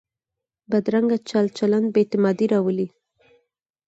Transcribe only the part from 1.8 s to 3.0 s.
بې اعتمادي راولي